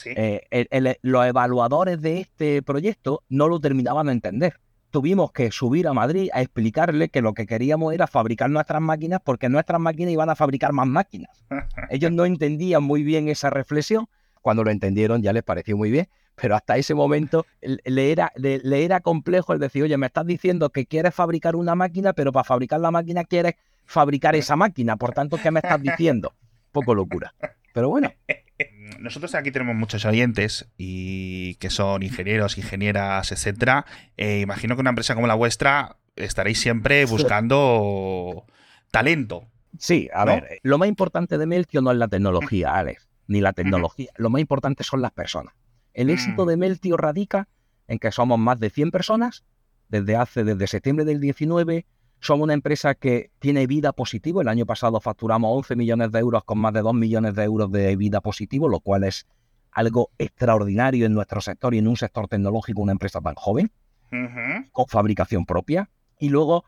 [0.04, 0.68] Eh,
[1.02, 6.30] los evaluadores de este proyecto no lo terminaban de entender tuvimos que subir a Madrid
[6.32, 10.36] a explicarle que lo que queríamos era fabricar nuestras máquinas porque nuestras máquinas iban a
[10.36, 11.44] fabricar más máquinas.
[11.90, 14.08] Ellos no entendían muy bien esa reflexión.
[14.40, 18.84] Cuando lo entendieron ya les pareció muy bien, pero hasta ese momento le era, le,
[18.84, 22.44] era complejo el decir, oye, me estás diciendo que quieres fabricar una máquina, pero para
[22.44, 24.96] fabricar la máquina quieres fabricar esa máquina.
[24.96, 26.32] Por tanto, ¿qué me estás diciendo?
[26.72, 27.34] Poco locura.
[27.74, 28.12] Pero bueno.
[28.98, 33.86] Nosotros aquí tenemos muchos oyentes y que son ingenieros, ingenieras, etcétera.
[34.16, 38.44] Eh, imagino que una empresa como la vuestra estaréis siempre buscando
[38.90, 39.46] talento.
[39.78, 43.52] Sí, a ver, lo más importante de Meltio no es la tecnología, Alex, ni la
[43.52, 44.10] tecnología.
[44.16, 45.54] Lo más importante son las personas.
[45.94, 46.48] El éxito mm.
[46.48, 47.48] de Meltio radica
[47.86, 49.44] en que somos más de 100 personas
[49.88, 51.86] desde hace, desde septiembre del 19.
[52.20, 54.40] Somos una empresa que tiene vida positivo.
[54.40, 57.70] El año pasado facturamos 11 millones de euros con más de 2 millones de euros
[57.70, 59.26] de vida positivo, lo cual es
[59.70, 63.70] algo extraordinario en nuestro sector y en un sector tecnológico, una empresa tan joven,
[64.72, 65.90] con fabricación propia.
[66.18, 66.64] Y luego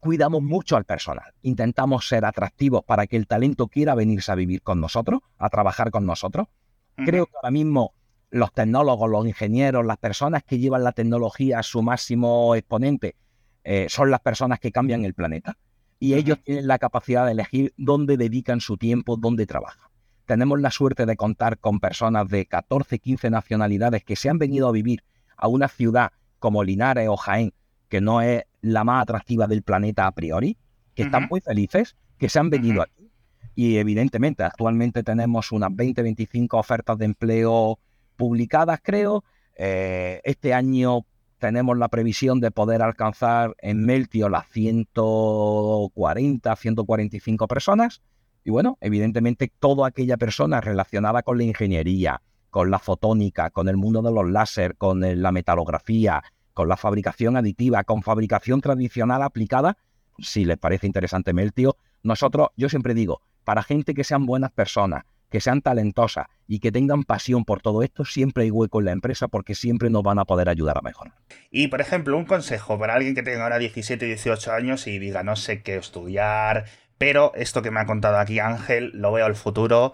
[0.00, 1.32] cuidamos mucho al personal.
[1.42, 5.90] Intentamos ser atractivos para que el talento quiera venirse a vivir con nosotros, a trabajar
[5.90, 6.48] con nosotros.
[6.96, 7.92] Creo que ahora mismo
[8.30, 13.16] los tecnólogos, los ingenieros, las personas que llevan la tecnología a su máximo exponente,
[13.64, 15.56] eh, son las personas que cambian el planeta.
[15.98, 19.88] Y ellos tienen la capacidad de elegir dónde dedican su tiempo, dónde trabajan.
[20.26, 24.68] Tenemos la suerte de contar con personas de 14, 15 nacionalidades que se han venido
[24.68, 25.02] a vivir
[25.36, 27.52] a una ciudad como Linares o Jaén,
[27.88, 30.56] que no es la más atractiva del planeta a priori,
[30.94, 33.10] que están muy felices, que se han venido aquí.
[33.54, 37.78] Y evidentemente, actualmente tenemos unas 20, 25 ofertas de empleo
[38.16, 39.24] publicadas, creo.
[39.56, 41.06] Eh, este año
[41.44, 48.00] tenemos la previsión de poder alcanzar en Meltio las 140, 145 personas.
[48.44, 53.76] Y bueno, evidentemente toda aquella persona relacionada con la ingeniería, con la fotónica, con el
[53.76, 56.22] mundo de los láser, con la metalografía,
[56.54, 59.76] con la fabricación aditiva, con fabricación tradicional aplicada,
[60.18, 65.04] si les parece interesante Meltio, nosotros, yo siempre digo, para gente que sean buenas personas,
[65.34, 68.92] que sean talentosas y que tengan pasión por todo esto, siempre hay hueco en la
[68.92, 71.12] empresa porque siempre nos van a poder ayudar a mejorar.
[71.50, 75.24] Y, por ejemplo, un consejo para alguien que tenga ahora 17, 18 años y diga,
[75.24, 76.66] no sé qué estudiar,
[76.98, 79.92] pero esto que me ha contado aquí Ángel, lo veo al futuro.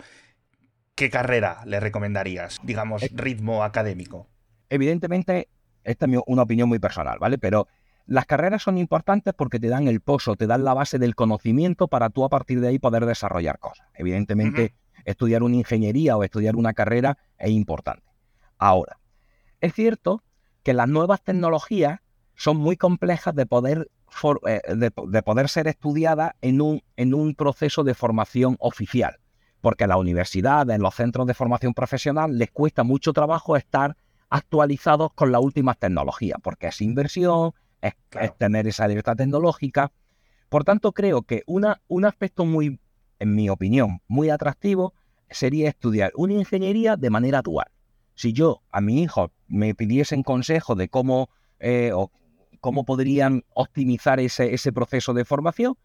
[0.94, 2.58] ¿Qué carrera le recomendarías?
[2.62, 4.28] Digamos, eh, ritmo académico.
[4.68, 5.48] Evidentemente,
[5.84, 7.38] esta es una opinión muy personal, ¿vale?
[7.38, 7.66] Pero
[8.04, 11.88] las carreras son importantes porque te dan el pozo, te dan la base del conocimiento
[11.88, 13.86] para tú a partir de ahí poder desarrollar cosas.
[13.94, 14.74] Evidentemente,
[15.10, 18.06] estudiar una ingeniería o estudiar una carrera es importante.
[18.58, 18.98] Ahora,
[19.60, 20.22] es cierto
[20.62, 22.00] que las nuevas tecnologías
[22.34, 23.90] son muy complejas de poder,
[24.46, 29.18] eh, de, poder ser estudiadas en un, en un proceso de formación oficial,
[29.60, 33.96] porque a la universidad, en los centros de formación profesional, les cuesta mucho trabajo estar
[34.30, 37.94] actualizados con las últimas tecnologías, porque es inversión, es,
[38.38, 39.92] tener esa libertad tecnológica.
[40.48, 42.80] Por tanto, creo que una, un aspecto muy,
[43.18, 44.94] en mi opinión, muy atractivo
[45.30, 47.68] sería estudiar una ingeniería de manera dual.
[48.14, 52.10] Si yo a mi hijo me pidiesen consejo de cómo, eh, o
[52.60, 55.76] cómo podrían optimizar ese, ese proceso de formación,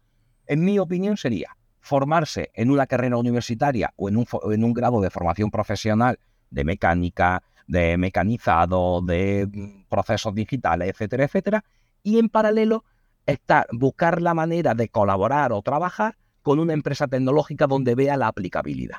[0.46, 5.00] en mi opinión sería formarse en una carrera universitaria o en un, en un grado
[5.00, 6.18] de formación profesional
[6.50, 11.64] de mecánica, de mecanizado, de mm, procesos digitales, etcétera, etcétera,
[12.02, 12.84] y en paralelo
[13.26, 18.28] estar, buscar la manera de colaborar o trabajar con una empresa tecnológica donde vea la
[18.28, 18.98] aplicabilidad.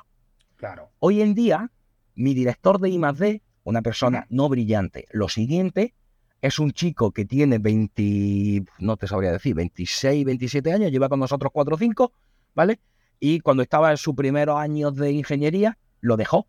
[0.58, 0.92] Claro.
[1.00, 1.72] Hoy en día,
[2.16, 5.94] mi director de I+.D., una persona no brillante, lo siguiente
[6.42, 11.20] es un chico que tiene 20, no te sabría decir, 26, 27 años, lleva con
[11.20, 12.12] nosotros 4 o 5,
[12.54, 12.80] ¿vale?
[13.20, 16.48] Y cuando estaba en sus primeros años de ingeniería, lo dejó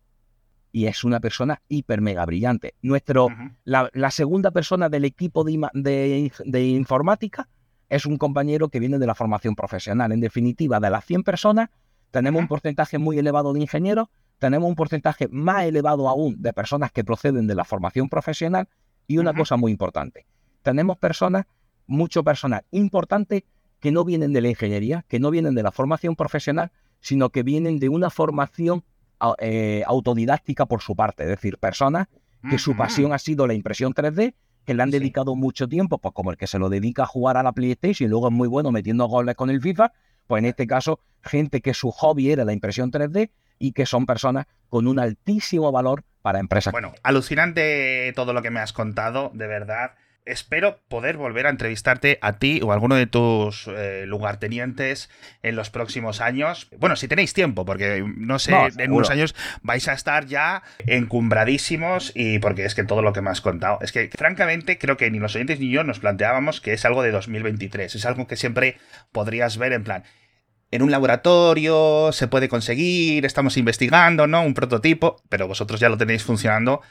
[0.71, 2.75] y es una persona hiper mega brillante.
[2.81, 3.27] Nuestro,
[3.63, 7.49] la, segunda persona del equipo de, de, informática
[7.89, 10.11] es un compañero que viene de la formación profesional.
[10.11, 11.69] En definitiva, de las 100 personas,
[12.11, 16.91] tenemos un porcentaje muy elevado de ingenieros, tenemos un porcentaje más elevado aún de personas
[16.91, 18.67] que proceden de la formación profesional
[19.07, 20.25] y una cosa muy importante,
[20.63, 21.45] tenemos personas,
[21.87, 23.45] mucho personal importante
[23.79, 27.43] que no vienen de la ingeniería, que no vienen de la formación profesional, sino que
[27.43, 28.83] vienen de una formación
[29.39, 32.07] eh, autodidáctica por su parte, es decir, personas
[32.49, 36.13] que su pasión ha sido la impresión 3D, que le han dedicado mucho tiempo, pues
[36.13, 38.47] como el que se lo dedica a jugar a la PlayStation y luego es muy
[38.47, 39.91] bueno metiendo goles con el FIFA,
[40.29, 44.05] pues en este caso, gente que su hobby era la impresión 3D y que son
[44.05, 46.71] personas con un altísimo valor para empresas.
[46.71, 49.93] Bueno, alucinante todo lo que me has contado, de verdad
[50.29, 55.09] espero poder volver a entrevistarte a ti o a alguno de tus eh, lugartenientes
[55.41, 56.69] en los próximos años.
[56.77, 62.11] Bueno, si tenéis tiempo, porque no sé, en unos años vais a estar ya encumbradísimos
[62.15, 65.09] y porque es que todo lo que me has contado, es que francamente creo que
[65.09, 68.35] ni los oyentes ni yo nos planteábamos que es algo de 2023, es algo que
[68.35, 68.77] siempre
[69.11, 70.03] podrías ver en plan,
[70.71, 74.43] en un laboratorio se puede conseguir, estamos investigando, ¿no?
[74.43, 76.81] Un prototipo, pero vosotros ya lo tenéis funcionando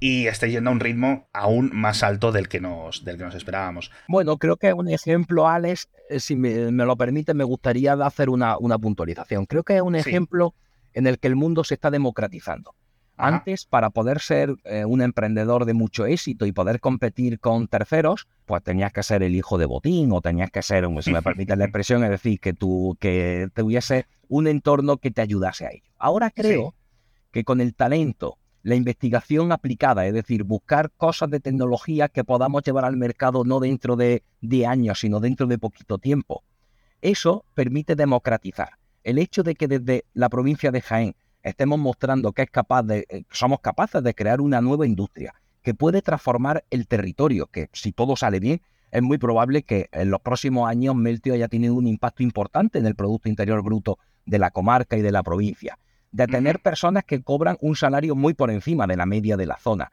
[0.00, 3.34] y está yendo a un ritmo aún más alto del que nos, del que nos
[3.34, 3.90] esperábamos.
[4.08, 8.56] Bueno, creo que un ejemplo, Alex, eh, si me, lo permite, me gustaría hacer una,
[8.80, 9.46] puntualización.
[9.46, 10.54] Creo que es un ejemplo
[10.94, 12.74] en el que el mundo se está democratizando.
[13.18, 18.28] Antes, para poder ser eh, un emprendedor de mucho éxito y poder competir con terceros,
[18.46, 21.56] pues tenías que ser el hijo de botín o tenías que ser, si me permite
[21.56, 25.84] la expresión, es decir, que, tú, que tuviese un entorno que te ayudase a ello.
[25.98, 26.74] Ahora creo
[27.32, 32.62] que con el talento, la investigación aplicada, es decir, buscar cosas de tecnología que podamos
[32.62, 36.44] llevar al mercado no dentro de 10 años, sino dentro de poquito tiempo,
[37.00, 38.70] eso permite democratizar.
[39.04, 41.14] El hecho de que desde la provincia de Jaén
[41.48, 45.74] estemos mostrando que es capaz de, eh, somos capaces de crear una nueva industria que
[45.74, 50.20] puede transformar el territorio, que si todo sale bien, es muy probable que en los
[50.20, 54.50] próximos años Meltio haya tenido un impacto importante en el Producto Interior Bruto de la
[54.50, 55.78] comarca y de la provincia,
[56.10, 59.58] de tener personas que cobran un salario muy por encima de la media de la
[59.58, 59.90] zona.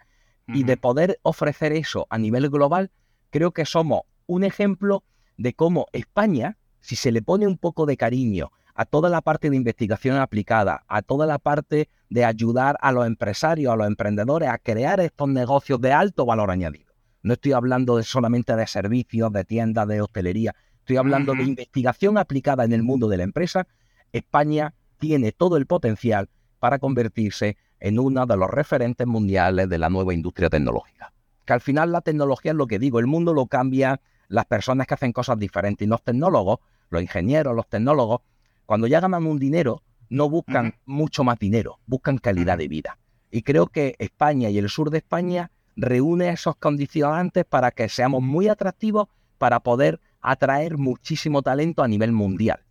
[0.47, 2.91] Y de poder ofrecer eso a nivel global,
[3.31, 5.03] creo que somos un ejemplo
[5.37, 9.49] de cómo España, si se le pone un poco de cariño a toda la parte
[9.49, 14.49] de investigación aplicada, a toda la parte de ayudar a los empresarios, a los emprendedores
[14.49, 16.93] a crear estos negocios de alto valor añadido.
[17.23, 22.17] No estoy hablando de solamente de servicios, de tiendas, de hostelería, estoy hablando de investigación
[22.17, 23.65] aplicada en el mundo de la empresa.
[24.11, 29.89] España tiene todo el potencial para convertirse en uno de los referentes mundiales de la
[29.89, 31.13] nueva industria tecnológica.
[31.45, 34.85] Que al final la tecnología es lo que digo, el mundo lo cambia las personas
[34.85, 36.59] que hacen cosas diferentes y los tecnólogos,
[36.89, 38.21] los ingenieros, los tecnólogos,
[38.65, 42.97] cuando ya ganan un dinero, no buscan mucho más dinero, buscan calidad de vida.
[43.31, 48.21] Y creo que España y el sur de España reúne esos condicionantes para que seamos
[48.21, 49.07] muy atractivos
[49.37, 52.61] para poder atraer muchísimo talento a nivel mundial.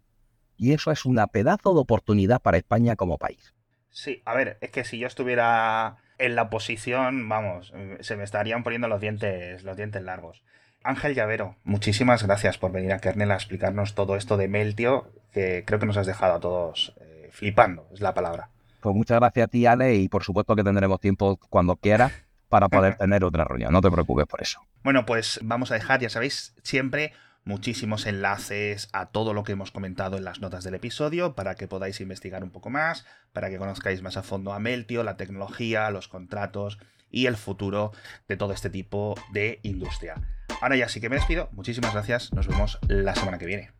[0.57, 3.55] Y eso es una pedazo de oportunidad para España como país.
[3.91, 8.63] Sí, a ver, es que si yo estuviera en la posición, vamos, se me estarían
[8.63, 10.43] poniendo los dientes, los dientes largos.
[10.85, 15.65] Ángel Llavero, muchísimas gracias por venir a Kernel a explicarnos todo esto de Meltio, que
[15.67, 18.51] creo que nos has dejado a todos eh, flipando, es la palabra.
[18.83, 22.13] Pues muchas gracias a ti, Ale, y por supuesto que tendremos tiempo cuando quieras
[22.51, 23.73] para poder tener otra reunión.
[23.73, 24.61] No te preocupes por eso.
[24.83, 27.15] Bueno, pues vamos a dejar, ya sabéis, siempre
[27.45, 31.67] muchísimos enlaces a todo lo que hemos comentado en las notas del episodio para que
[31.67, 35.91] podáis investigar un poco más, para que conozcáis más a fondo a Meltio, la tecnología,
[35.91, 36.79] los contratos
[37.11, 37.93] y el futuro
[38.29, 40.17] de todo este tipo de industria.
[40.61, 41.49] Ahora ya sí que me despido.
[41.53, 42.33] Muchísimas gracias.
[42.33, 43.71] Nos vemos la semana que viene.